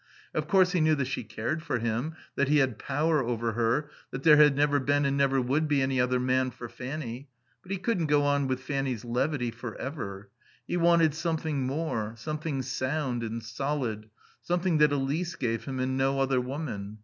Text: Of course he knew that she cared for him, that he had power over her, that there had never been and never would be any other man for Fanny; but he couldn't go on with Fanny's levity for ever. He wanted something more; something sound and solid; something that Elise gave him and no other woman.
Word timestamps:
Of 0.33 0.47
course 0.47 0.71
he 0.71 0.81
knew 0.81 0.95
that 0.95 1.05
she 1.05 1.23
cared 1.23 1.61
for 1.61 1.77
him, 1.77 2.15
that 2.35 2.47
he 2.47 2.57
had 2.57 2.79
power 2.79 3.23
over 3.23 3.51
her, 3.51 3.91
that 4.09 4.23
there 4.23 4.37
had 4.37 4.55
never 4.55 4.79
been 4.79 5.05
and 5.05 5.15
never 5.15 5.39
would 5.39 5.67
be 5.67 5.79
any 5.79 6.01
other 6.01 6.19
man 6.19 6.49
for 6.49 6.67
Fanny; 6.67 7.29
but 7.61 7.71
he 7.71 7.77
couldn't 7.77 8.07
go 8.07 8.23
on 8.23 8.47
with 8.47 8.61
Fanny's 8.61 9.05
levity 9.05 9.51
for 9.51 9.75
ever. 9.75 10.31
He 10.65 10.75
wanted 10.75 11.13
something 11.13 11.67
more; 11.67 12.15
something 12.17 12.63
sound 12.63 13.21
and 13.21 13.43
solid; 13.43 14.09
something 14.41 14.79
that 14.79 14.91
Elise 14.91 15.35
gave 15.35 15.65
him 15.65 15.79
and 15.79 15.99
no 15.99 16.19
other 16.19 16.41
woman. 16.41 16.97